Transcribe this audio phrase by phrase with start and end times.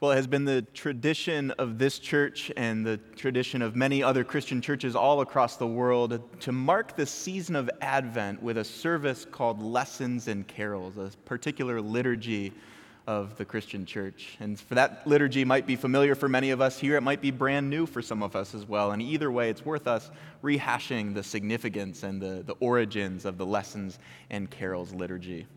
[0.00, 4.22] Well, it has been the tradition of this church and the tradition of many other
[4.22, 9.26] Christian churches all across the world to mark the season of Advent with a service
[9.28, 12.52] called Lessons and Carols, a particular liturgy
[13.08, 14.36] of the Christian church.
[14.38, 17.32] And for that liturgy might be familiar for many of us here, it might be
[17.32, 18.92] brand new for some of us as well.
[18.92, 20.12] And either way, it's worth us
[20.44, 23.98] rehashing the significance and the, the origins of the Lessons
[24.30, 25.48] and Carols liturgy.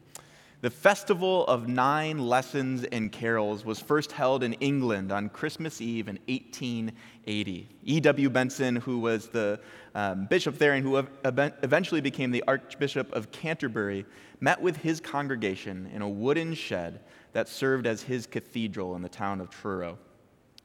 [0.62, 6.08] The Festival of Nine Lessons and Carols was first held in England on Christmas Eve
[6.08, 7.68] in 1880.
[7.84, 8.30] E.W.
[8.30, 9.60] Benson, who was the
[9.96, 14.06] um, bishop there and who eventually became the Archbishop of Canterbury,
[14.40, 17.00] met with his congregation in a wooden shed
[17.34, 19.98] that served as his cathedral in the town of Truro.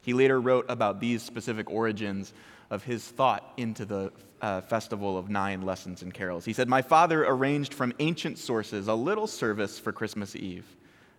[0.03, 2.33] He later wrote about these specific origins
[2.69, 6.45] of his thought into the uh, festival of nine lessons and carols.
[6.45, 10.65] He said, My father arranged from ancient sources a little service for Christmas Eve,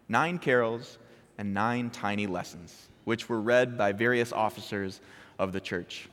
[0.08, 0.98] nine carols
[1.36, 5.00] and nine tiny lessons, which were read by various officers
[5.38, 6.08] of the church.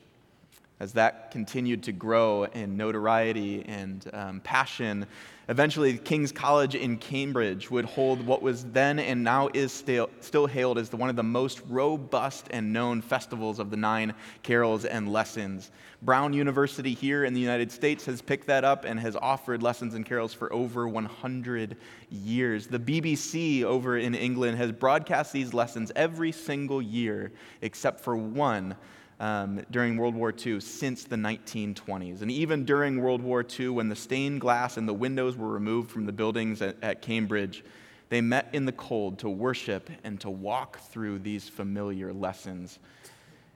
[0.79, 5.07] As that continued to grow in notoriety and um, passion,
[5.47, 10.47] Eventually, King's College in Cambridge would hold what was then and now is still, still
[10.47, 14.85] hailed as the, one of the most robust and known festivals of the nine carols
[14.85, 15.69] and lessons.
[16.01, 19.93] Brown University here in the United States has picked that up and has offered lessons
[19.93, 21.77] and carols for over 100
[22.09, 22.65] years.
[22.65, 27.31] The BBC over in England has broadcast these lessons every single year
[27.61, 28.75] except for one
[29.19, 32.21] um, during World War II since the 1920s.
[32.21, 35.89] And even during World War II, when the stained glass and the windows were removed
[35.91, 37.63] from the buildings at, at Cambridge,
[38.09, 42.80] they met in the cold to worship and to walk through these familiar lessons.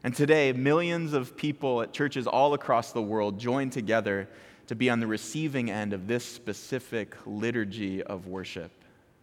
[0.03, 4.29] And today, millions of people at churches all across the world join together
[4.67, 8.71] to be on the receiving end of this specific liturgy of worship.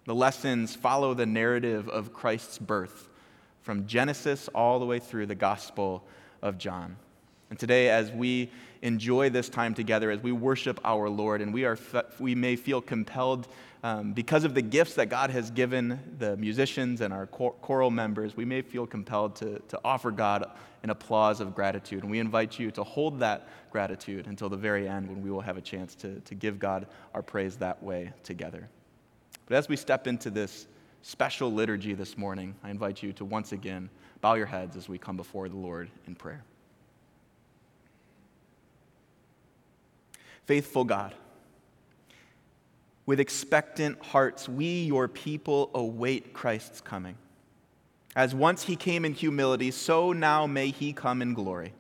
[0.05, 3.09] The lessons follow the narrative of Christ's birth
[3.63, 6.07] from Genesis all the way through the Gospel
[6.43, 6.97] of John.
[7.51, 8.51] And today, as we
[8.83, 11.79] enjoy this time together, as we worship our Lord, and we, are,
[12.19, 13.49] we may feel compelled
[13.83, 18.37] um, because of the gifts that God has given the musicians and our choral members,
[18.37, 20.51] we may feel compelled to, to offer God
[20.83, 22.03] an applause of gratitude.
[22.03, 25.41] And we invite you to hold that gratitude until the very end when we will
[25.41, 28.69] have a chance to, to give God our praise that way together.
[29.47, 30.67] But as we step into this
[31.03, 33.89] special liturgy this morning, I invite you to once again
[34.21, 36.45] bow your heads as we come before the Lord in prayer.
[40.47, 41.15] Faithful God,
[43.05, 47.17] with expectant hearts, we, your people, await Christ's coming.
[48.15, 51.73] As once he came in humility, so now may he come in glory,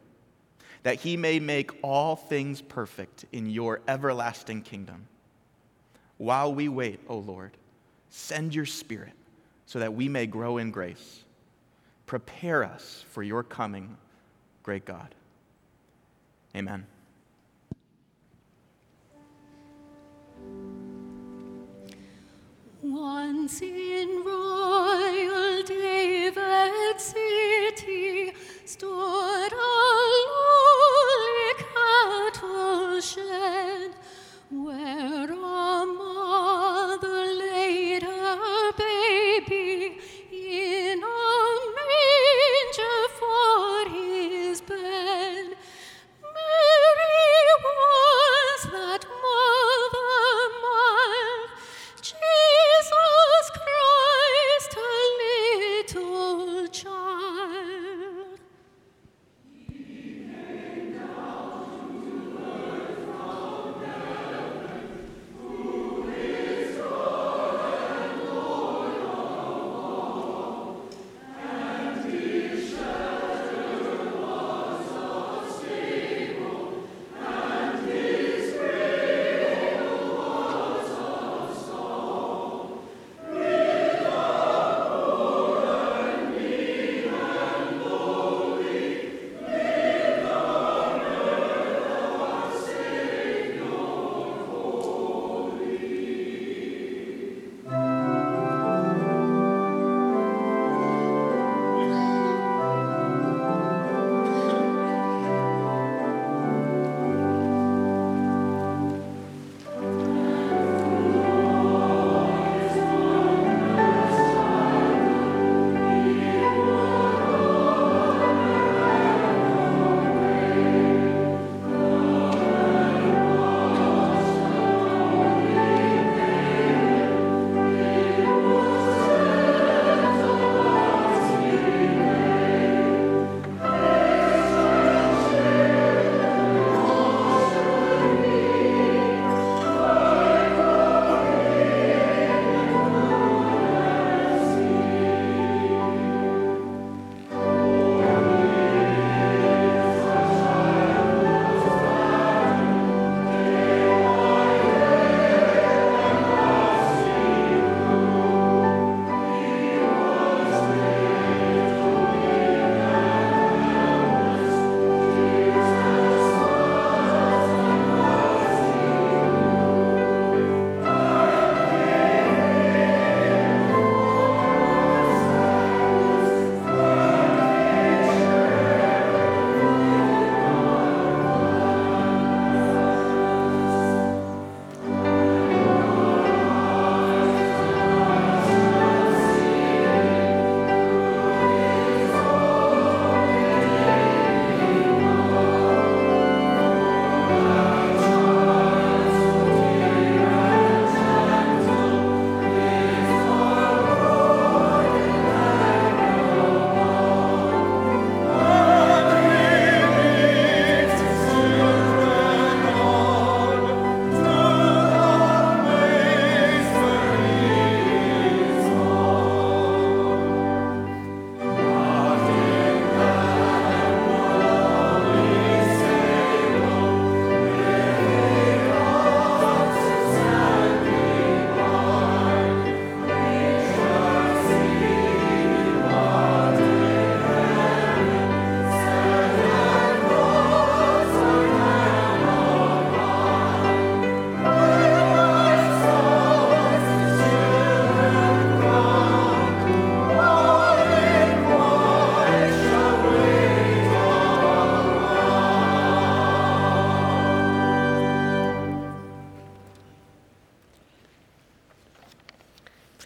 [0.83, 5.09] that he may make all things perfect in your everlasting kingdom.
[6.19, 7.53] While we wait, O Lord,
[8.09, 9.13] send your Spirit
[9.67, 11.25] so that we may grow in grace
[12.06, 13.97] Prepare us for your coming,
[14.62, 15.15] great God.
[16.55, 16.87] Amen.
[22.81, 28.33] Once in royal David's city
[28.65, 29.73] stood a
[30.31, 33.91] lowly cattle shed
[34.50, 39.25] where a mother laid her baby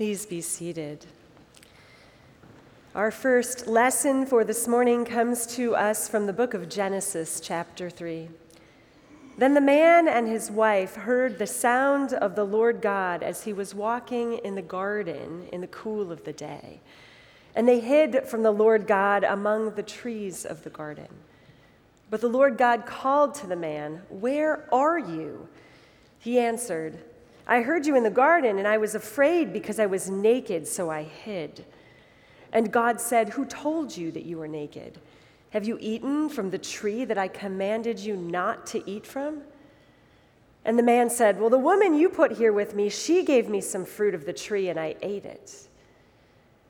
[0.00, 1.05] Please be seated.
[2.94, 7.91] Our first lesson for this morning comes to us from the book of Genesis, chapter
[7.91, 8.31] 3.
[9.37, 13.52] Then the man and his wife heard the sound of the Lord God as he
[13.52, 16.81] was walking in the garden in the cool of the day.
[17.55, 21.08] And they hid from the Lord God among the trees of the garden.
[22.08, 25.47] But the Lord God called to the man, Where are you?
[26.19, 27.00] He answered,
[27.50, 30.88] I heard you in the garden, and I was afraid because I was naked, so
[30.88, 31.64] I hid.
[32.52, 35.00] And God said, Who told you that you were naked?
[35.50, 39.43] Have you eaten from the tree that I commanded you not to eat from?
[40.64, 43.61] And the man said, Well, the woman you put here with me, she gave me
[43.61, 45.67] some fruit of the tree, and I ate it.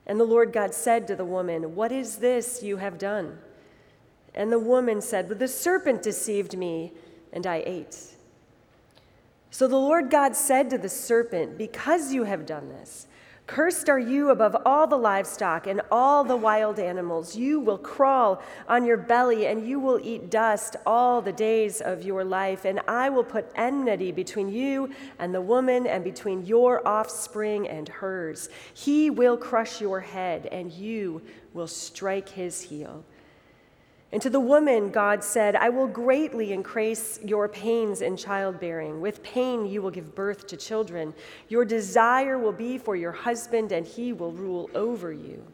[0.06, 3.36] And the Lord God said to the woman, What is this you have done?
[4.34, 6.94] And the woman said, Well, the serpent deceived me,
[7.34, 7.98] and I ate.
[9.50, 13.06] So the Lord God said to the serpent, Because you have done this,
[13.50, 17.34] Cursed are you above all the livestock and all the wild animals.
[17.34, 22.04] You will crawl on your belly and you will eat dust all the days of
[22.04, 22.64] your life.
[22.64, 27.88] And I will put enmity between you and the woman and between your offspring and
[27.88, 28.50] hers.
[28.72, 31.20] He will crush your head and you
[31.52, 33.04] will strike his heel.
[34.12, 39.00] And to the woman, God said, I will greatly increase your pains in childbearing.
[39.00, 41.14] With pain, you will give birth to children.
[41.48, 45.44] Your desire will be for your husband, and he will rule over you.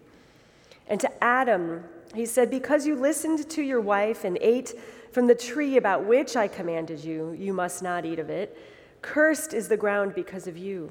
[0.88, 1.84] And to Adam,
[2.14, 4.72] he said, Because you listened to your wife and ate
[5.12, 8.56] from the tree about which I commanded you, you must not eat of it.
[9.02, 10.90] Cursed is the ground because of you.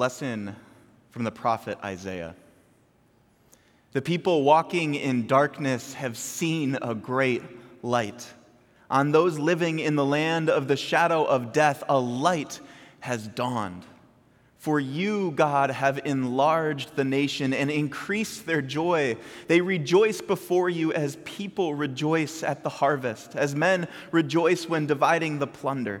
[0.00, 0.56] Lesson
[1.10, 2.34] from the prophet Isaiah.
[3.92, 7.42] The people walking in darkness have seen a great
[7.82, 8.26] light.
[8.90, 12.60] On those living in the land of the shadow of death, a light
[13.00, 13.84] has dawned.
[14.56, 19.18] For you, God, have enlarged the nation and increased their joy.
[19.48, 25.40] They rejoice before you as people rejoice at the harvest, as men rejoice when dividing
[25.40, 26.00] the plunder.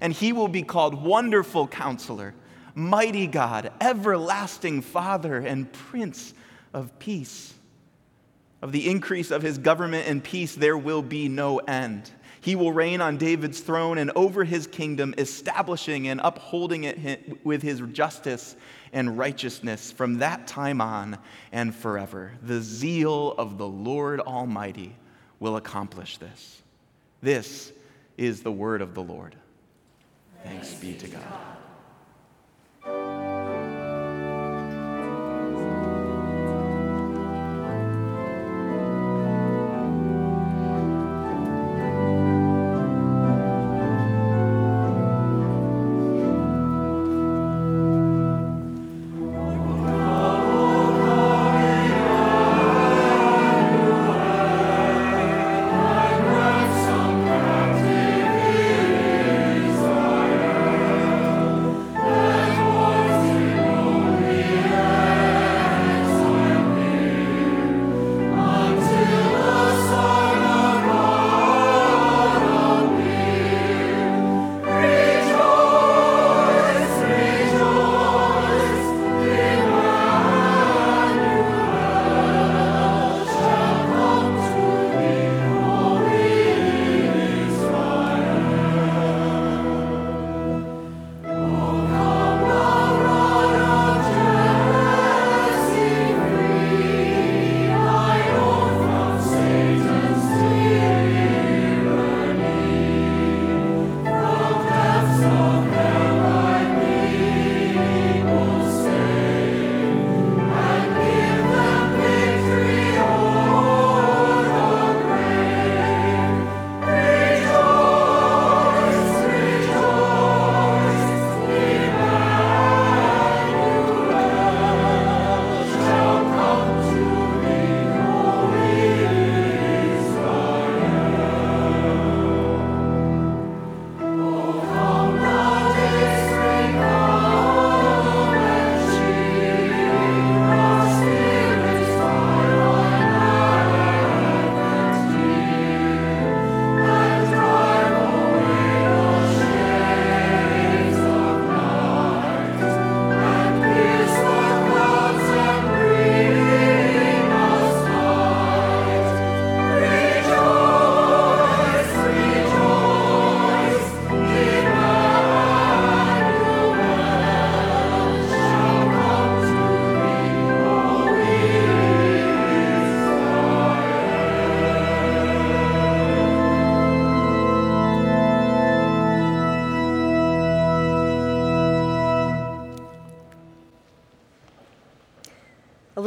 [0.00, 2.34] and he will be called Wonderful Counselor,
[2.74, 6.34] Mighty God, Everlasting Father, and Prince
[6.72, 7.54] of Peace.
[8.60, 12.10] Of the increase of his government and peace, there will be no end.
[12.40, 17.62] He will reign on David's throne and over his kingdom, establishing and upholding it with
[17.62, 18.56] his justice
[18.92, 21.18] and righteousness from that time on
[21.52, 22.32] and forever.
[22.42, 24.96] The zeal of the Lord Almighty
[25.40, 26.62] will accomplish this.
[27.20, 27.72] This
[28.16, 29.36] is the word of the Lord.
[30.44, 31.58] Thanks be to God.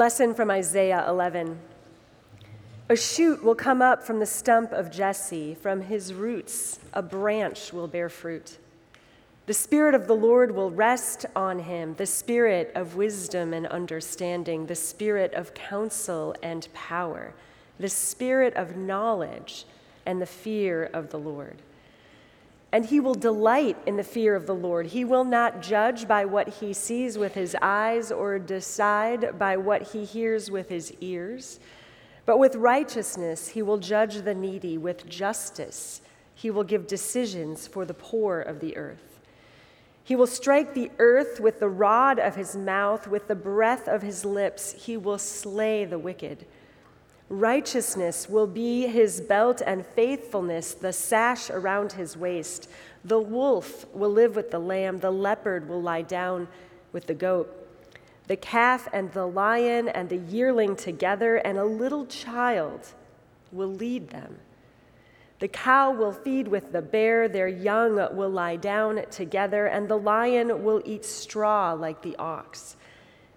[0.01, 1.59] Lesson from Isaiah 11.
[2.89, 7.71] A shoot will come up from the stump of Jesse, from his roots, a branch
[7.71, 8.57] will bear fruit.
[9.45, 14.65] The Spirit of the Lord will rest on him the Spirit of wisdom and understanding,
[14.65, 17.35] the Spirit of counsel and power,
[17.79, 19.65] the Spirit of knowledge
[20.07, 21.61] and the fear of the Lord
[22.71, 24.87] and he will delight in the fear of the Lord.
[24.87, 29.81] He will not judge by what he sees with his eyes or decide by what
[29.91, 31.59] he hears with his ears.
[32.25, 34.77] But with righteousness, he will judge the needy.
[34.77, 36.01] With justice,
[36.33, 39.19] he will give decisions for the poor of the earth.
[40.03, 44.01] He will strike the earth with the rod of his mouth, with the breath of
[44.01, 46.45] his lips, he will slay the wicked.
[47.31, 52.69] Righteousness will be his belt and faithfulness the sash around his waist.
[53.05, 56.49] The wolf will live with the lamb, the leopard will lie down
[56.91, 57.47] with the goat.
[58.27, 62.93] the calf and the lion and the yearling together, and a little child
[63.51, 64.37] will lead them.
[65.39, 69.97] The cow will feed with the bear, their young will lie down together, and the
[69.97, 72.77] lion will eat straw like the ox.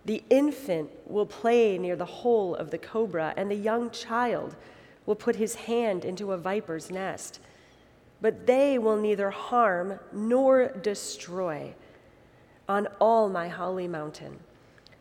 [0.04, 4.54] The infant will play near the hole of the cobra, and the young child
[5.06, 7.40] will put his hand into a viper's nest.
[8.20, 11.74] But they will neither harm nor destroy
[12.68, 14.38] on all my holy mountain.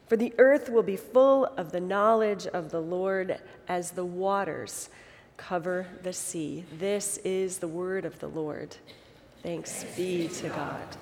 [0.07, 4.89] For the earth will be full of the knowledge of the Lord as the waters
[5.37, 6.65] cover the sea.
[6.77, 8.75] This is the word of the Lord.
[9.41, 10.97] Thanks be to God.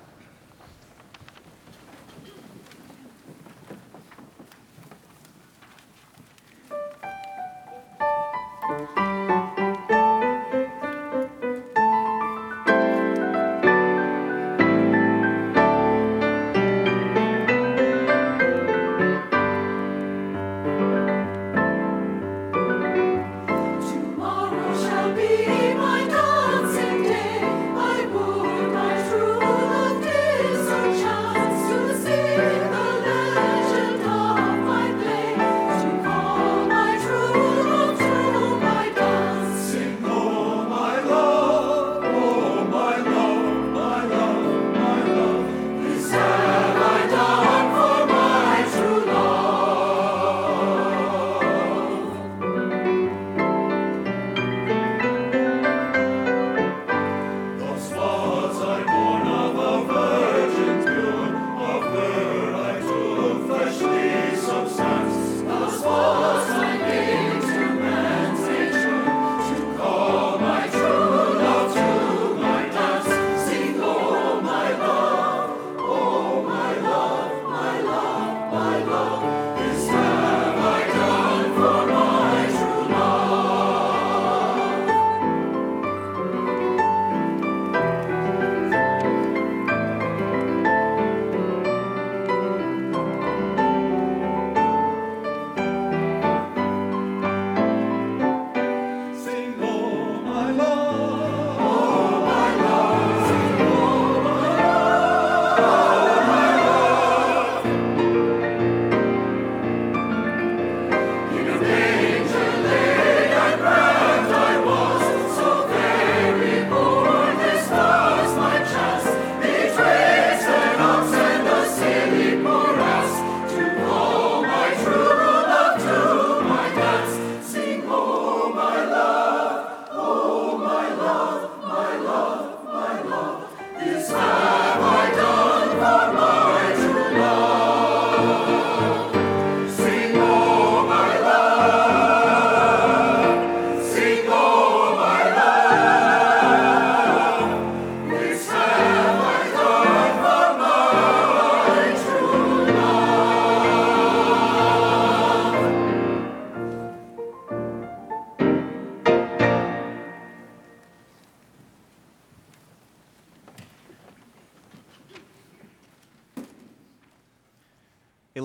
[78.61, 79.40] Love, my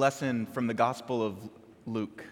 [0.07, 1.37] lesson from the Gospel of
[1.85, 2.25] Luke.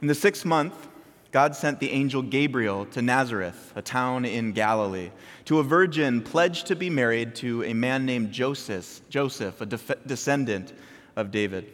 [0.00, 0.88] In the sixth month,
[1.32, 5.10] God sent the angel Gabriel to Nazareth, a town in Galilee,
[5.44, 10.06] to a virgin pledged to be married to a man named Joseph, Joseph, a def-
[10.06, 10.72] descendant
[11.14, 11.70] of David.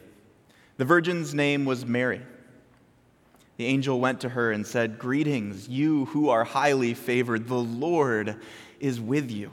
[0.76, 2.22] The virgin's name was Mary.
[3.56, 8.34] The angel went to her and said, Greetings, you who are highly favored, the Lord
[8.80, 9.52] is with you.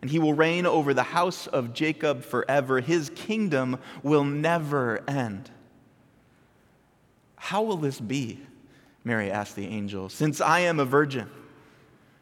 [0.00, 2.80] and he will reign over the house of Jacob forever.
[2.80, 5.50] His kingdom will never end.
[7.36, 8.40] How will this be?
[9.04, 11.28] Mary asked the angel, since I am a virgin.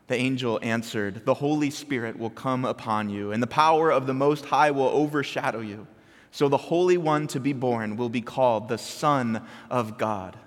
[0.06, 4.14] The angel answered, The Holy Spirit will come upon you, and the power of the
[4.14, 5.86] Most High will overshadow you.
[6.30, 10.38] So the Holy One to be born will be called the Son of God.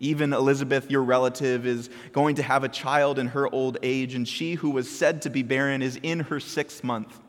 [0.00, 4.26] Even Elizabeth, your relative, is going to have a child in her old age, and
[4.26, 7.20] she who was said to be barren is in her sixth month.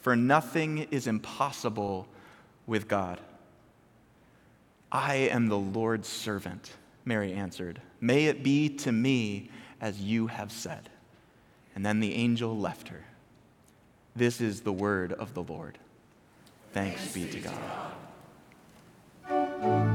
[0.00, 2.06] For nothing is impossible
[2.66, 3.20] with God.
[4.92, 6.72] I am the Lord's servant,
[7.04, 7.80] Mary answered.
[8.00, 10.88] May it be to me as you have said.
[11.74, 13.04] And then the angel left her.
[14.14, 15.78] This is the word of the Lord.
[16.72, 17.40] Thanks be to
[19.28, 19.93] God.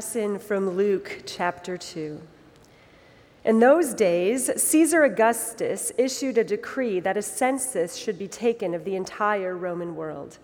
[0.00, 2.22] Lesson from Luke chapter 2.
[3.44, 8.86] In those days, Caesar Augustus issued a decree that a census should be taken of
[8.86, 10.38] the entire Roman world.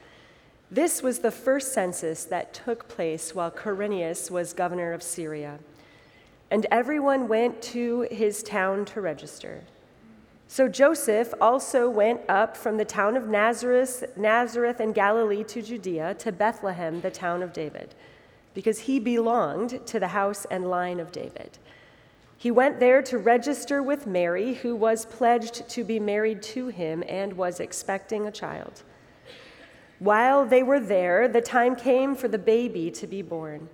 [0.70, 5.58] This was the first census that took place while Quirinius was governor of Syria.
[6.50, 9.62] And everyone went to his town to register.
[10.48, 16.12] So Joseph also went up from the town of Nazareth, Nazareth in Galilee to Judea
[16.18, 17.94] to Bethlehem, the town of David,
[18.56, 21.58] because he belonged to the house and line of David.
[22.38, 27.04] He went there to register with Mary, who was pledged to be married to him
[27.06, 28.82] and was expecting a child.
[29.98, 33.68] While they were there, the time came for the baby to be born,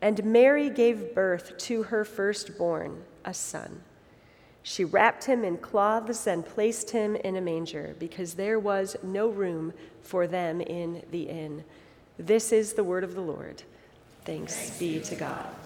[0.00, 3.82] and Mary gave birth to her firstborn, a son.
[4.62, 9.28] She wrapped him in cloths and placed him in a manger because there was no
[9.28, 11.64] room for them in the inn.
[12.18, 13.64] This is the word of the Lord.
[14.24, 15.61] Thanks, be to God.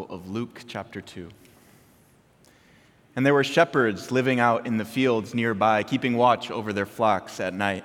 [0.00, 1.28] Gospel of Luke, chapter 2.
[3.16, 7.38] And there were shepherds living out in the fields nearby, keeping watch over their flocks
[7.38, 7.84] at night.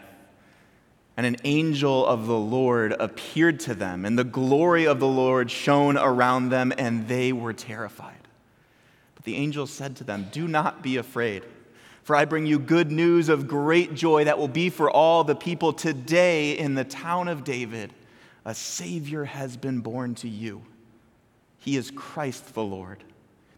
[1.17, 5.51] And an angel of the Lord appeared to them, and the glory of the Lord
[5.51, 8.27] shone around them, and they were terrified.
[9.15, 11.43] But the angel said to them, Do not be afraid,
[12.03, 15.35] for I bring you good news of great joy that will be for all the
[15.35, 15.73] people.
[15.73, 17.91] Today, in the town of David,
[18.45, 20.61] a Savior has been born to you.
[21.65, 23.03] He is Christ the Lord.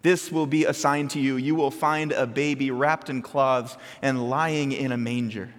[0.02, 1.36] This will be a sign to you.
[1.36, 5.54] You will find a baby wrapped in cloths and lying in a manger.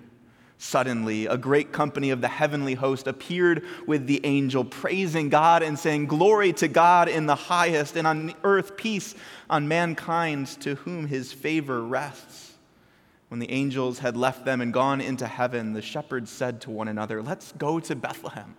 [0.57, 5.79] Suddenly, a great company of the heavenly host appeared with the angel, praising God and
[5.79, 9.15] saying, Glory to God in the highest, and on earth peace
[9.51, 12.55] on mankind to whom his favor rests.
[13.29, 16.89] When the angels had left them and gone into heaven, the shepherds said to one
[16.89, 18.57] another, Let's go to Bethlehem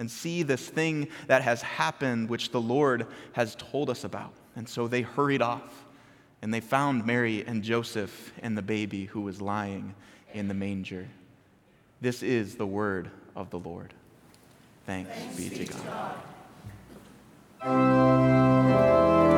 [0.00, 4.32] and see this thing that has happened, which the Lord has told us about.
[4.56, 5.84] And so they hurried off,
[6.42, 9.94] and they found Mary and Joseph and the baby who was lying
[10.32, 11.06] in the manger.
[12.00, 13.92] This is the word of the Lord.
[14.86, 16.14] Thanks, Thanks be to God.
[17.62, 19.29] God.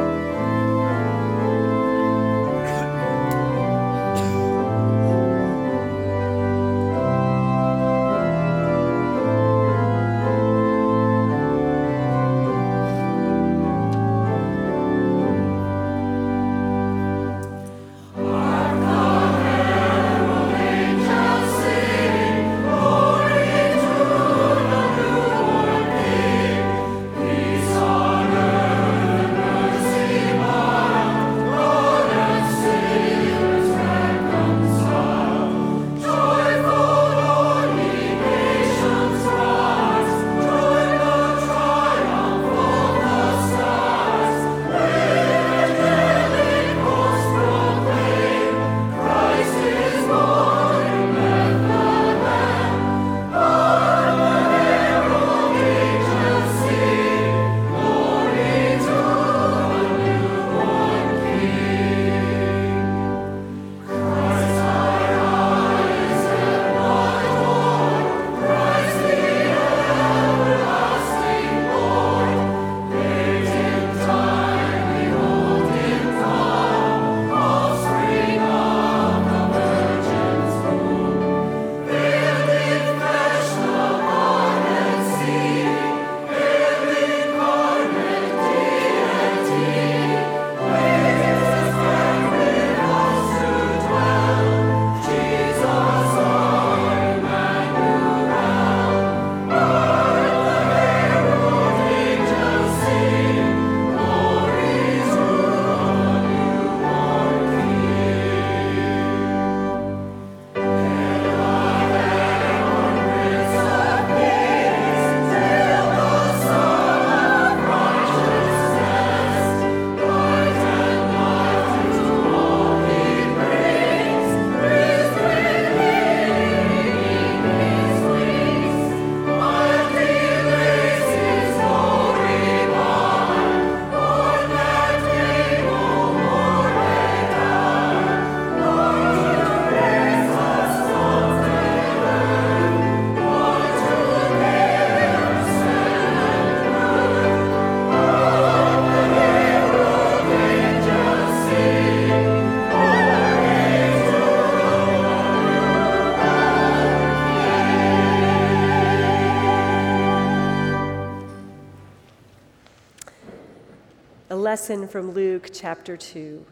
[164.62, 166.46] Lesson from Luke chapter 2.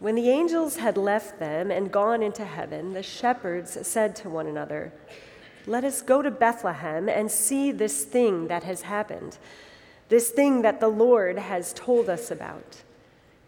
[0.00, 4.46] When the angels had left them and gone into heaven, the shepherds said to one
[4.46, 4.92] another,
[5.66, 9.38] Let us go to Bethlehem and see this thing that has happened,
[10.10, 12.82] this thing that the Lord has told us about.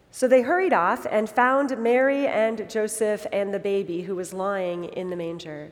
[0.09, 4.85] So they hurried off and found Mary and Joseph and the baby who was lying
[4.85, 5.71] in the manger.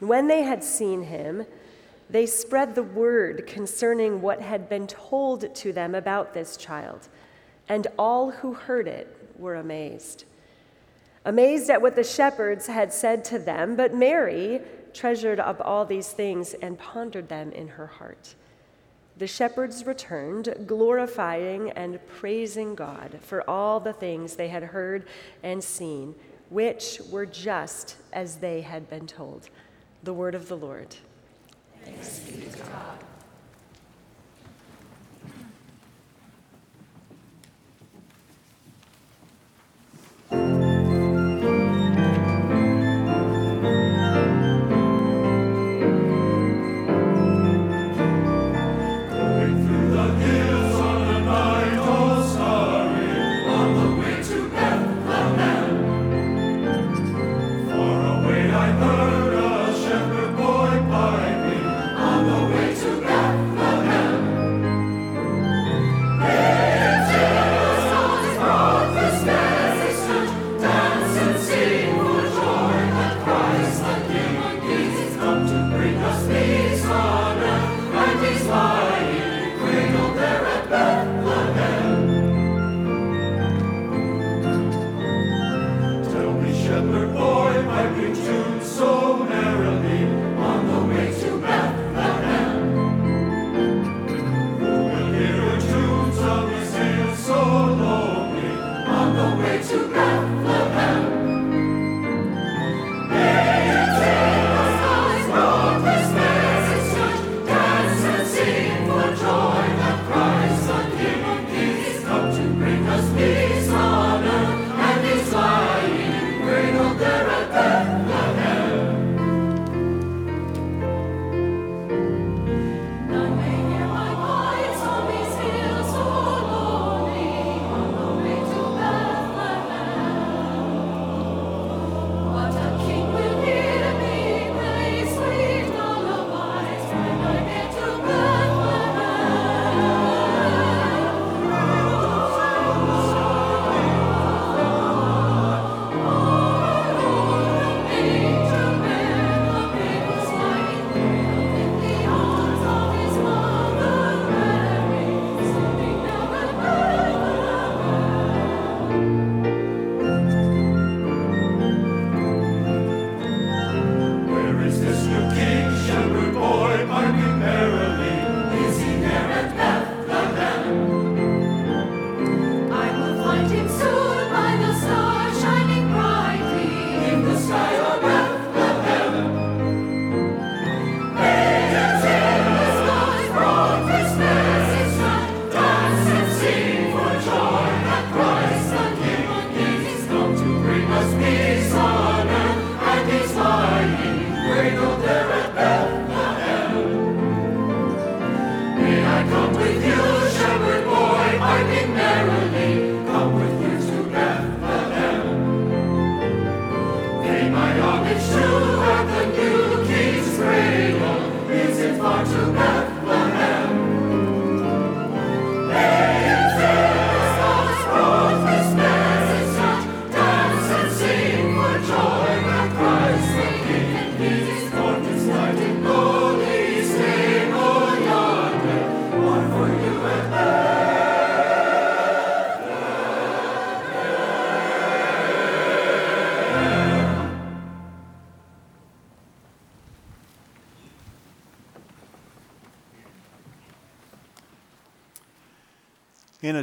[0.00, 1.46] When they had seen him,
[2.12, 7.08] they spread the word concerning what had been told to them about this child,
[7.68, 10.24] and all who heard it were amazed.
[11.24, 14.60] Amazed at what the shepherds had said to them, but Mary
[14.92, 18.34] treasured up all these things and pondered them in her heart.
[19.16, 25.06] The shepherds returned, glorifying and praising God for all the things they had heard
[25.42, 26.14] and seen,
[26.50, 29.48] which were just as they had been told.
[30.02, 30.96] The word of the Lord.
[31.84, 33.11] Thanks be to God.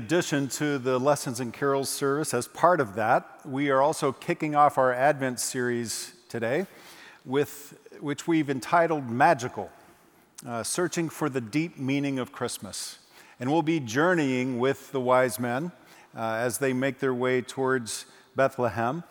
[0.09, 4.55] Addition to the Lessons and Carols service, as part of that, we are also kicking
[4.55, 6.65] off our Advent series today,
[7.25, 9.69] with, which we've entitled Magical
[10.47, 12.97] uh, Searching for the Deep Meaning of Christmas.
[13.39, 15.71] And we'll be journeying with the wise men
[16.17, 19.03] uh, as they make their way towards Bethlehem.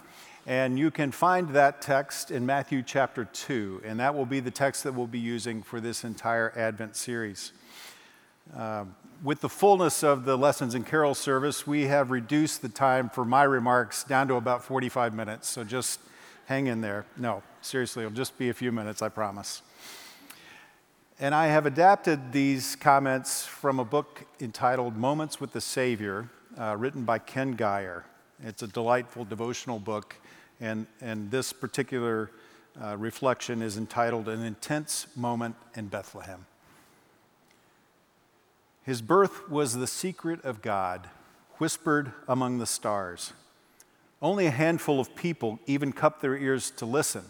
[0.49, 4.51] And you can find that text in Matthew chapter 2, and that will be the
[4.51, 7.53] text that we'll be using for this entire Advent series.
[8.53, 8.87] Uh,
[9.23, 13.25] with the fullness of the lessons and carol service, we have reduced the time for
[13.25, 15.49] my remarks down to about 45 minutes.
[15.49, 16.01] So just
[16.47, 17.05] hang in there.
[17.17, 19.63] No, seriously, it'll just be a few minutes, I promise.
[21.21, 26.77] And I have adapted these comments from a book entitled Moments with the Savior, uh,
[26.79, 28.05] written by Ken Gire.
[28.45, 30.15] It's a delightful devotional book,
[30.61, 32.31] and, and this particular
[32.81, 36.47] uh, reflection is entitled An Intense Moment in Bethlehem.
[38.89, 41.11] His birth was the secret of God,
[41.59, 43.35] whispered among the stars.
[44.23, 47.27] Only a handful of people even cupped their ears to listen,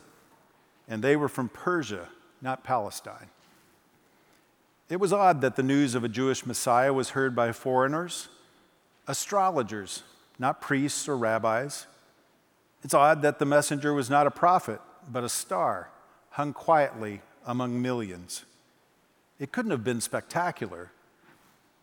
[0.87, 3.27] and they were from Persia, not Palestine.
[4.89, 8.29] It was odd that the news of a Jewish Messiah was heard by foreigners,
[9.09, 10.05] astrologers,
[10.39, 11.89] not priests or rabbis.
[12.85, 14.81] It's odd that the messenger was not a prophet,
[15.11, 15.91] but a star,
[16.31, 18.45] hung quietly among millions.
[19.41, 20.93] It couldn't have been spectacular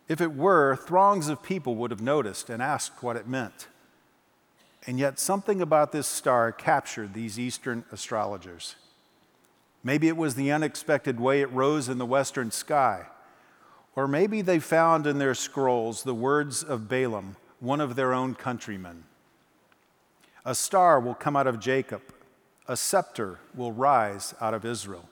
[0.08, 3.66] if it were, throngs of people would have noticed and asked what it meant.
[4.86, 8.76] And yet, something about this star captured these Eastern astrologers.
[9.82, 13.06] Maybe it was the unexpected way it rose in the western sky.
[13.96, 18.34] Or maybe they found in their scrolls the words of Balaam, one of their own
[18.34, 19.04] countrymen
[20.44, 22.02] A star will come out of Jacob,
[22.68, 25.08] a scepter will rise out of Israel.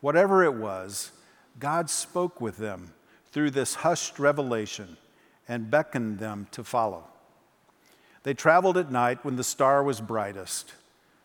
[0.00, 1.10] Whatever it was,
[1.58, 2.92] God spoke with them
[3.32, 4.96] through this hushed revelation
[5.48, 7.04] and beckoned them to follow.
[8.22, 10.74] They traveled at night when the star was brightest.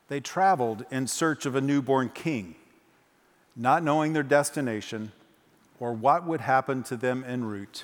[0.08, 2.56] They traveled in search of a newborn king,
[3.56, 5.12] not knowing their destination
[5.80, 7.84] or what would happen to them en route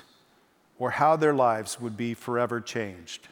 [0.78, 3.28] or how their lives would be forever changed.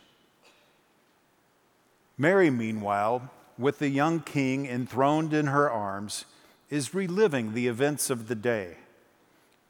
[2.16, 6.26] Mary, meanwhile, with the young king enthroned in her arms,
[6.70, 8.76] is reliving the events of the day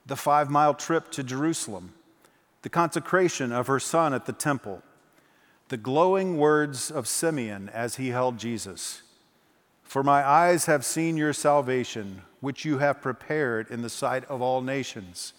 [0.06, 1.94] the five mile trip to Jerusalem,
[2.62, 4.82] the consecration of her son at the temple,
[5.68, 9.02] the glowing words of Simeon as he held Jesus
[9.82, 14.42] For my eyes have seen your salvation, which you have prepared in the sight of
[14.42, 15.34] all nations,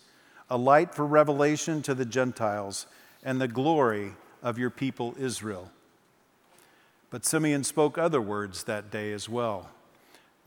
[0.49, 2.87] a light for revelation to the Gentiles
[3.23, 5.71] and the glory of your people Israel.
[7.09, 9.69] But Simeon spoke other words that day as well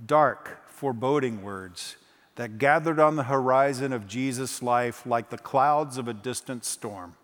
[0.04, 1.96] dark, foreboding words
[2.37, 7.14] that gathered on the horizon of Jesus' life like the clouds of a distant storm.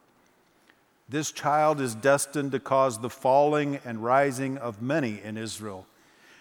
[1.09, 5.87] This child is destined to cause the falling and rising of many in Israel,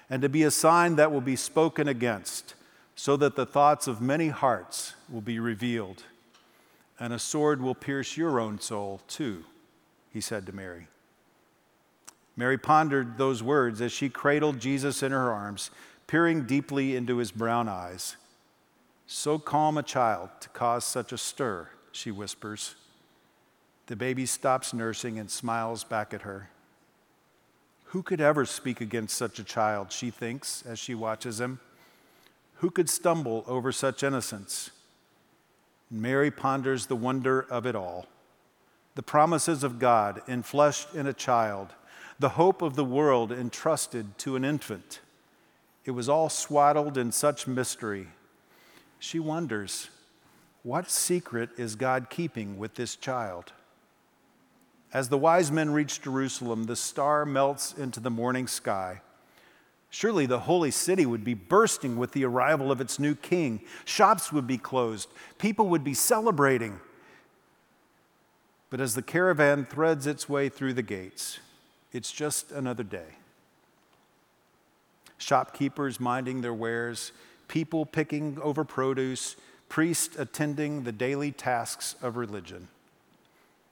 [0.09, 2.55] and to be a sign that will be spoken against,
[2.95, 6.03] so that the thoughts of many hearts will be revealed.
[6.99, 9.43] And a sword will pierce your own soul, too,
[10.13, 10.87] he said to Mary.
[12.37, 15.71] Mary pondered those words as she cradled Jesus in her arms,
[16.07, 18.15] peering deeply into his brown eyes.
[19.13, 22.75] So calm a child to cause such a stir, she whispers.
[23.87, 26.49] The baby stops nursing and smiles back at her.
[27.87, 31.59] Who could ever speak against such a child, she thinks as she watches him?
[32.59, 34.71] Who could stumble over such innocence?
[35.91, 38.07] Mary ponders the wonder of it all
[38.95, 41.73] the promises of God enfleshed in a child,
[42.17, 45.01] the hope of the world entrusted to an infant.
[45.83, 48.07] It was all swaddled in such mystery
[49.01, 49.89] she wonders
[50.63, 53.51] what secret is God keeping with this child?
[54.93, 59.01] As the wise men reach Jerusalem, the star melts into the morning sky.
[59.89, 63.61] Surely the holy city would be bursting with the arrival of its new king.
[63.85, 66.79] Shops would be closed, people would be celebrating.
[68.69, 71.39] But as the caravan threads its way through the gates,
[71.91, 73.15] it's just another day.
[75.17, 77.11] Shopkeepers minding their wares,
[77.51, 79.35] people picking over produce,
[79.67, 82.69] priests attending the daily tasks of religion.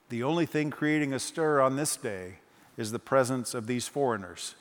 [0.10, 2.40] The only thing creating a stir on this day
[2.76, 4.56] is the presence of these foreigners.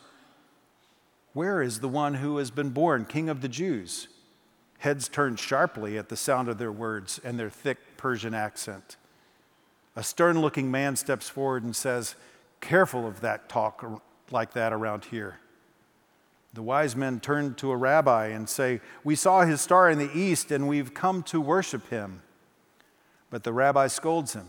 [1.32, 4.06] Where is the one who has been born King of the Jews?
[4.78, 8.96] Heads turn sharply at the sound of their words and their thick Persian accent.
[9.96, 12.14] A stern looking man steps forward and says,
[12.60, 14.00] Careful of that talk
[14.30, 15.40] like that around here.
[16.55, 20.11] The wise men turn to a rabbi and say, We saw his star in the
[20.16, 22.22] east and we've come to worship him.
[23.30, 24.49] But the rabbi scolds him.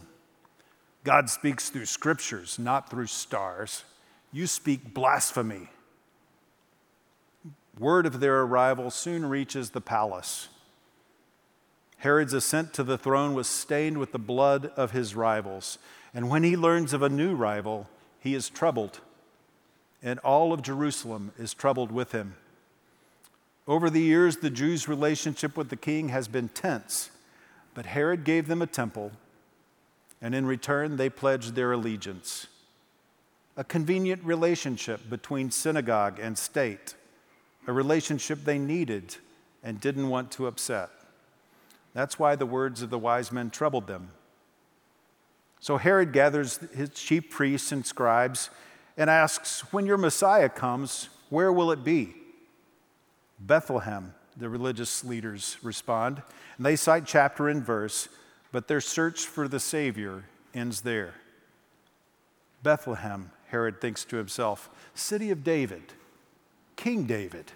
[1.04, 3.84] God speaks through scriptures, not through stars.
[4.32, 5.70] You speak blasphemy.
[7.78, 10.50] Word of their arrival soon reaches the palace.
[11.98, 15.80] Herod's ascent to the throne was stained with the blood of his rivals.
[16.14, 17.90] And when he learns of a new rival,
[18.20, 19.02] he is troubled
[20.02, 22.36] and all of Jerusalem is troubled with him.
[23.68, 27.12] Over the years, the Jews' relationship with the king has been tense,
[27.74, 29.12] but Herod gave them a temple,
[30.22, 32.48] and in return, they pledged their allegiance.
[33.56, 36.96] A convenient relationship between synagogue and state,
[37.68, 39.18] a relationship they needed
[39.64, 40.90] and didn't want to upset.
[41.94, 44.10] That's why the words of the wise men troubled them.
[45.60, 48.50] So Herod gathers his chief priests and scribes
[49.00, 52.14] and asks, When your Messiah comes, where will it be?
[53.40, 56.22] Bethlehem, the religious leaders respond.
[56.58, 58.10] And they cite chapter and verse,
[58.52, 61.16] but their search for the Savior ends there.
[62.62, 65.94] Bethlehem, Herod thinks to himself, city of David,
[66.76, 67.54] King David.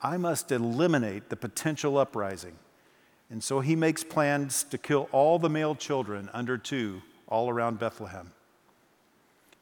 [0.00, 2.56] I must eliminate the potential uprising.
[3.28, 7.80] And so he makes plans to kill all the male children under two all around
[7.80, 8.30] Bethlehem.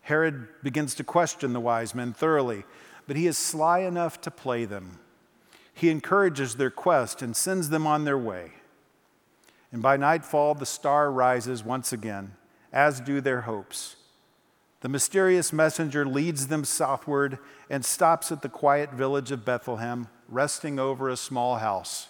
[0.05, 2.65] Herod begins to question the wise men thoroughly,
[3.07, 4.99] but he is sly enough to play them.
[5.73, 8.53] He encourages their quest and sends them on their way.
[9.73, 12.37] And by nightfall, the star rises once again,
[12.71, 13.97] as do their hopes.
[14.83, 17.39] The mysterious messenger leads them southward
[17.71, 22.09] and stops at the quiet village of Bethlehem, resting over a small house.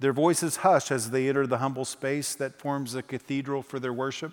[0.00, 3.92] Their voices hush as they enter the humble space that forms a cathedral for their
[3.92, 4.32] worship.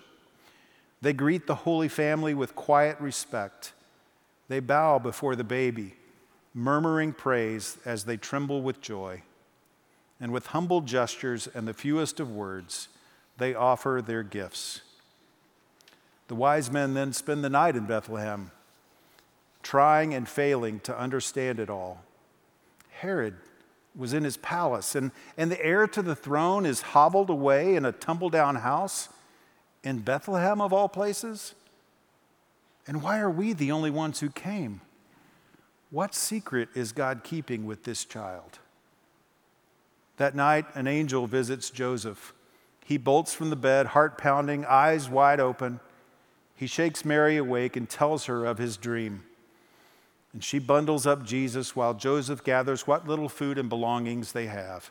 [1.00, 3.72] They greet the Holy Family with quiet respect.
[4.48, 5.94] They bow before the baby,
[6.54, 9.22] murmuring praise as they tremble with joy.
[10.20, 12.88] And with humble gestures and the fewest of words,
[13.36, 14.80] they offer their gifts.
[16.26, 18.50] The wise men then spend the night in Bethlehem,
[19.62, 22.02] trying and failing to understand it all.
[22.90, 23.36] Herod
[23.94, 27.84] was in his palace, and, and the heir to the throne is hobbled away in
[27.84, 29.08] a tumble down house
[29.82, 31.54] in Bethlehem, of all places?
[32.86, 34.80] And why are we the only ones who came?
[35.90, 38.58] What secret is God keeping with this child?
[40.16, 42.34] That night, an angel visits Joseph.
[42.84, 45.80] He bolts from the bed, heart pounding, eyes wide open.
[46.56, 49.22] he shakes Mary awake and tells her of his dream.
[50.32, 54.90] And she bundles up Jesus while Joseph gathers what little food and belongings they have.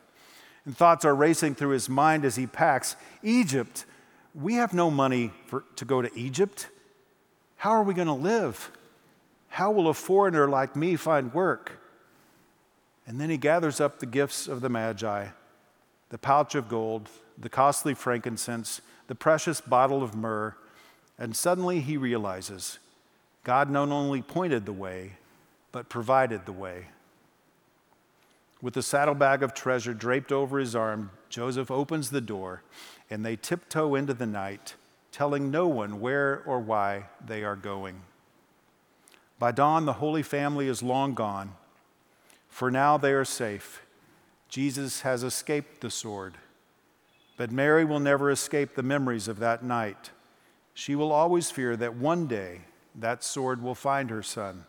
[0.66, 3.86] And thoughts are racing through his mind as he packs Egypt.
[4.40, 6.68] We have no money for, to go to Egypt.
[7.56, 8.72] How are we going to live?
[9.50, 11.80] How will a foreigner like me find work?
[13.08, 15.30] And then he gathers up the gifts of the Magi
[16.10, 20.56] the pouch of gold, the costly frankincense, the precious bottle of myrrh,
[21.20, 22.80] and suddenly he realizes
[23.44, 25.18] God not only pointed the way,
[25.74, 26.88] but provided the way.
[28.62, 32.64] With the saddlebag of treasure draped over his arm, Joseph opens the door,
[33.10, 34.76] and they tiptoe into the night,
[35.12, 38.01] telling no one where or why they are going.
[39.39, 41.53] By dawn, the Holy Family is long gone.
[42.49, 43.84] For now, they are safe.
[44.49, 46.38] Jesus has escaped the sword.
[47.38, 50.12] But Mary will never escape the memories of that night.
[50.74, 52.62] She will always fear that one day
[52.95, 54.66] that sword will find her son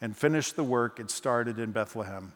[0.00, 2.32] and finish the work it started in Bethlehem.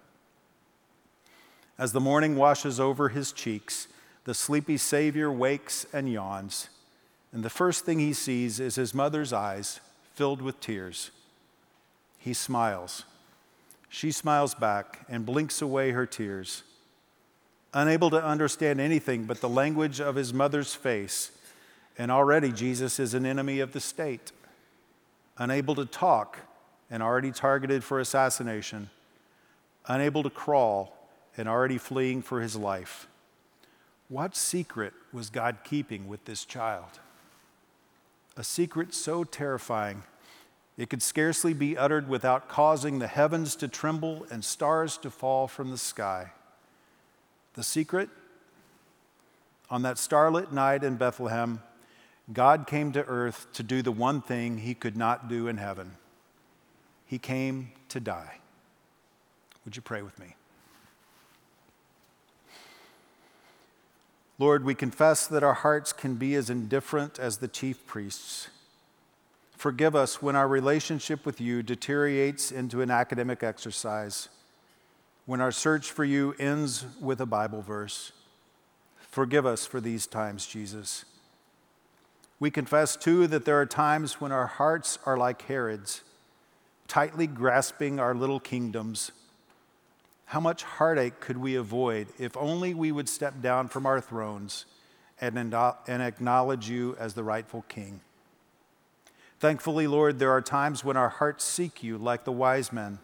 [1.78, 3.88] As the morning washes over his cheeks,
[4.24, 6.68] the sleepy Savior wakes and yawns,
[7.32, 9.80] and the first thing he sees is his mother's eyes
[10.14, 11.10] filled with tears.
[12.18, 13.04] He smiles.
[13.88, 16.62] She smiles back and blinks away her tears.
[17.72, 21.30] Unable to understand anything but the language of his mother's face,
[21.96, 24.32] and already Jesus is an enemy of the state.
[25.38, 26.40] Unable to talk
[26.90, 28.90] and already targeted for assassination.
[29.86, 30.96] Unable to crawl
[31.36, 33.06] and already fleeing for his life.
[34.10, 36.98] What secret was God keeping with this child?
[38.36, 40.02] A secret so terrifying
[40.76, 45.46] it could scarcely be uttered without causing the heavens to tremble and stars to fall
[45.46, 46.32] from the sky.
[47.54, 48.08] The secret?
[49.70, 51.62] On that starlit night in Bethlehem,
[52.32, 55.92] God came to earth to do the one thing he could not do in heaven.
[57.06, 58.38] He came to die.
[59.64, 60.34] Would you pray with me?
[64.40, 68.48] Lord, we confess that our hearts can be as indifferent as the chief priests.
[69.52, 74.30] Forgive us when our relationship with you deteriorates into an academic exercise,
[75.26, 78.12] when our search for you ends with a Bible verse.
[79.10, 81.04] Forgive us for these times, Jesus.
[82.38, 86.00] We confess, too, that there are times when our hearts are like Herod's,
[86.88, 89.12] tightly grasping our little kingdoms.
[90.30, 94.64] How much heartache could we avoid if only we would step down from our thrones
[95.20, 98.00] and, and acknowledge you as the rightful king?
[99.40, 103.00] Thankfully, Lord, there are times when our hearts seek you like the wise men,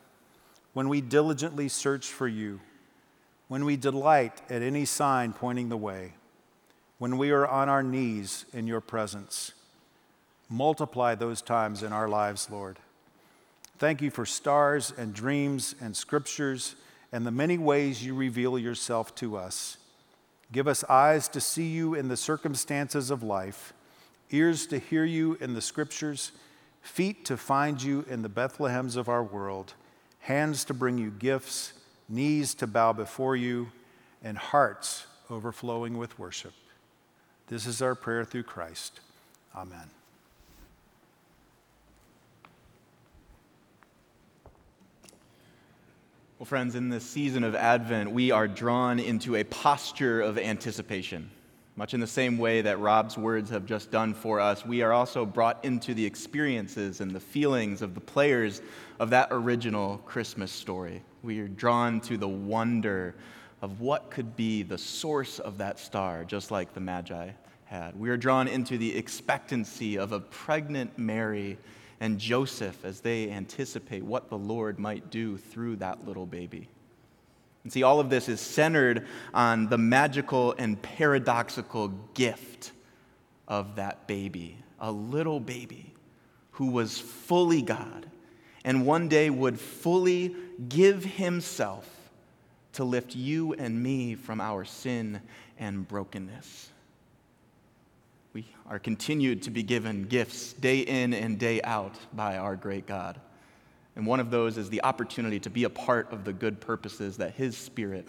[0.72, 2.60] when we diligently search for you,
[3.48, 6.12] when we delight at any sign pointing the way,
[6.98, 9.50] when we are on our knees in your presence.
[10.48, 12.78] Multiply those times in our lives, Lord.
[13.78, 16.76] Thank you for stars and dreams and scriptures
[17.12, 19.78] and the many ways you reveal yourself to us.
[20.52, 23.72] Give us eyes to see you in the circumstances of life
[24.30, 26.32] ears to hear you in the scriptures,
[26.82, 29.74] feet to find you in the Bethlehems of our world,
[30.20, 31.72] hands to bring you gifts,
[32.08, 33.68] knees to bow before you,
[34.22, 36.52] and hearts overflowing with worship.
[37.48, 39.00] This is our prayer through Christ.
[39.54, 39.90] Amen.
[46.46, 51.28] Well, friends, in this season of Advent, we are drawn into a posture of anticipation.
[51.74, 54.92] Much in the same way that Rob's words have just done for us, we are
[54.92, 58.62] also brought into the experiences and the feelings of the players
[59.00, 61.02] of that original Christmas story.
[61.24, 63.16] We are drawn to the wonder
[63.60, 67.30] of what could be the source of that star, just like the Magi
[67.64, 67.98] had.
[67.98, 71.58] We are drawn into the expectancy of a pregnant Mary
[72.00, 76.68] and Joseph as they anticipate what the Lord might do through that little baby.
[77.64, 82.72] And see, all of this is centered on the magical and paradoxical gift
[83.48, 85.92] of that baby, a little baby
[86.52, 88.06] who was fully God
[88.66, 90.34] and one day would fully
[90.68, 91.88] give himself
[92.72, 95.20] to lift you and me from our sin
[95.56, 96.70] and brokenness.
[98.36, 102.86] We are continued to be given gifts day in and day out by our great
[102.86, 103.18] God.
[103.96, 107.16] And one of those is the opportunity to be a part of the good purposes
[107.16, 108.06] that His Spirit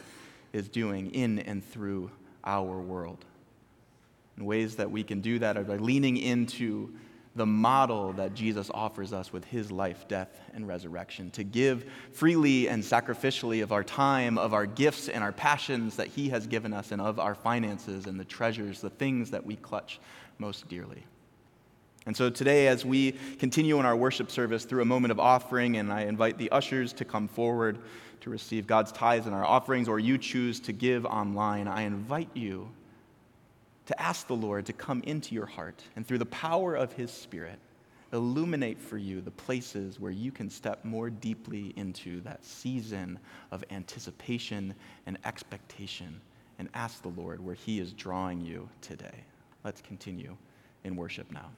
[0.51, 2.11] is doing in and through
[2.43, 3.23] our world.
[4.35, 6.89] And ways that we can do that are by leaning into
[7.37, 12.67] the model that Jesus offers us with his life, death, and resurrection, to give freely
[12.67, 16.73] and sacrificially of our time, of our gifts and our passions that he has given
[16.73, 19.99] us, and of our finances and the treasures, the things that we clutch
[20.39, 21.03] most dearly.
[22.07, 25.77] And so today, as we continue in our worship service through a moment of offering,
[25.77, 27.77] and I invite the ushers to come forward
[28.21, 32.29] to receive God's tithes and our offerings, or you choose to give online, I invite
[32.33, 32.69] you
[33.87, 37.09] to ask the Lord to come into your heart and through the power of His
[37.09, 37.57] Spirit,
[38.13, 43.17] illuminate for you the places where you can step more deeply into that season
[43.51, 44.73] of anticipation
[45.05, 46.21] and expectation
[46.59, 49.23] and ask the Lord where He is drawing you today.
[49.63, 50.35] Let's continue
[50.83, 51.49] in worship now.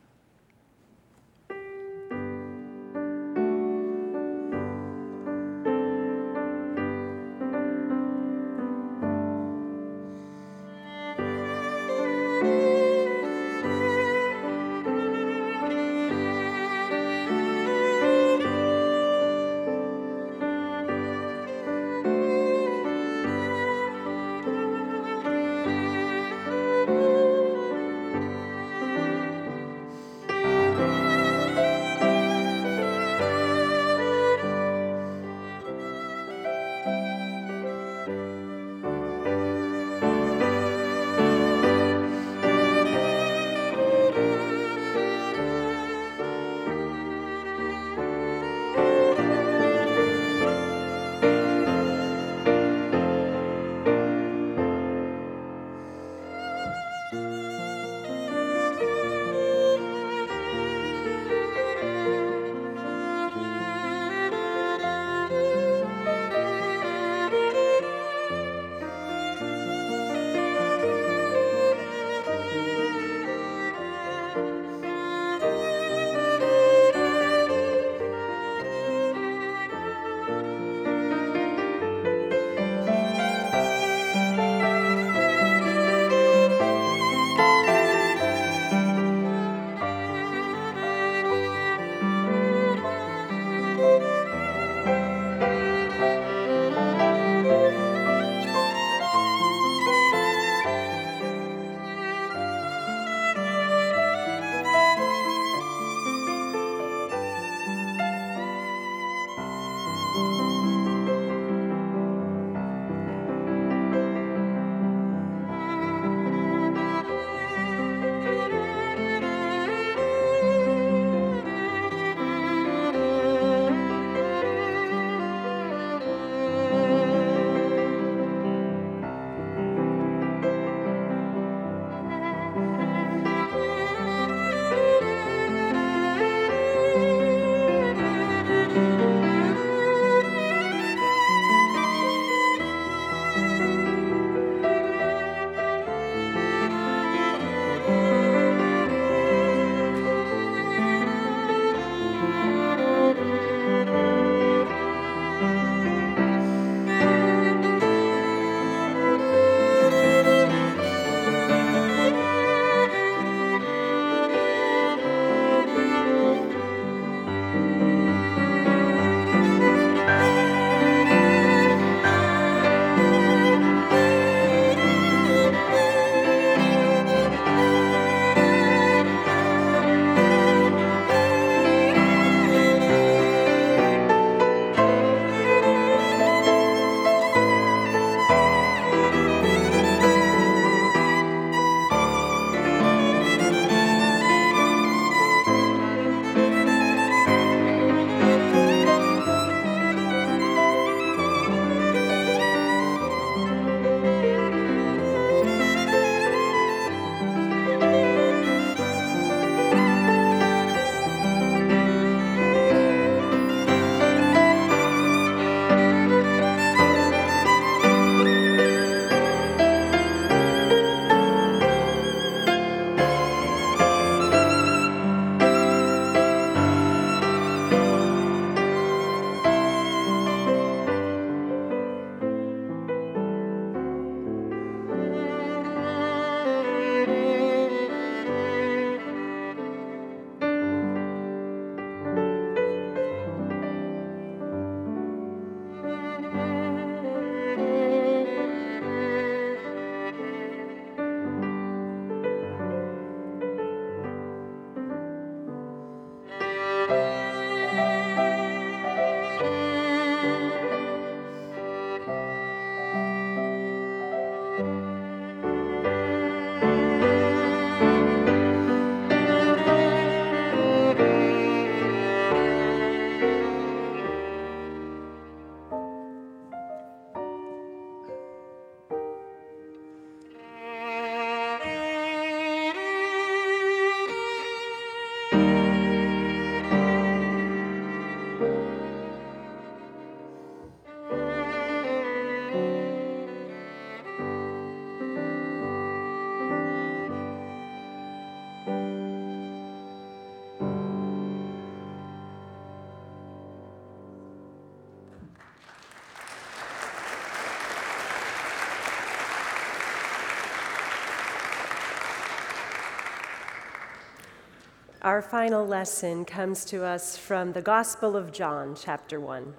[315.10, 319.56] Our final lesson comes to us from the Gospel of John, chapter 1.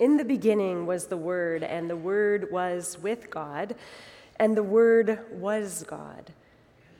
[0.00, 3.76] In the beginning was the Word, and the Word was with God,
[4.34, 6.32] and the Word was God.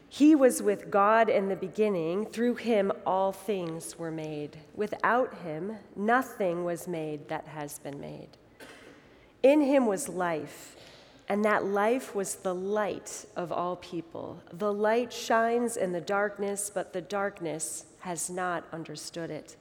[0.08, 2.26] He was with God in the beginning.
[2.26, 4.58] Through him, all things were made.
[4.76, 8.28] Without him, nothing was made that has been made.
[9.42, 10.76] In him was life,
[11.28, 14.42] and that life was the light of all people.
[14.52, 19.56] The light shines in the darkness, but the darkness has not understood it.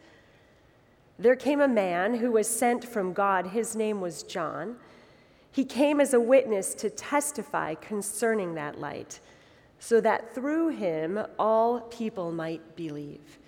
[1.17, 3.47] There came a man who was sent from God.
[3.47, 4.75] His name was John.
[5.51, 9.19] He came as a witness to testify concerning that light
[9.79, 13.39] so that through him all people might believe.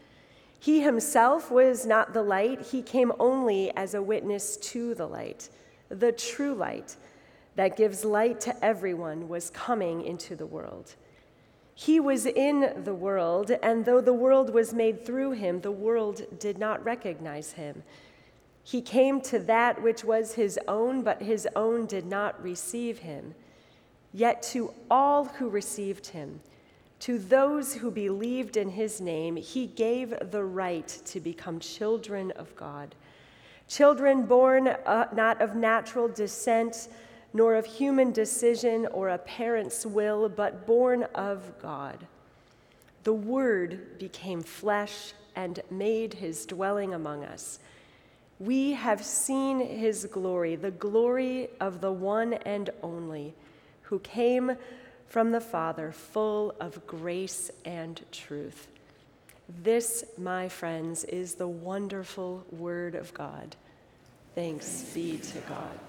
[0.59, 5.49] He himself was not the light, he came only as a witness to the light.
[5.89, 6.95] The true light
[7.55, 10.95] that gives light to everyone was coming into the world.
[11.73, 16.21] He was in the world, and though the world was made through him, the world
[16.39, 17.83] did not recognize him.
[18.63, 23.35] He came to that which was his own, but his own did not receive him.
[24.13, 26.39] Yet to all who received him,
[27.01, 32.55] to those who believed in his name, he gave the right to become children of
[32.55, 32.95] God.
[33.67, 36.87] Children born uh, not of natural descent,
[37.35, 42.07] nor of human decision or a parent's will, but born of God.
[43.03, 47.59] The Word became flesh and made his dwelling among us.
[48.39, 53.33] We have seen his glory, the glory of the one and only
[53.81, 54.55] who came
[55.09, 58.69] from the Father, full of grace and truth.
[59.61, 63.57] This, my friends, is the wonderful Word of God.
[64.35, 65.79] Thanks be to God.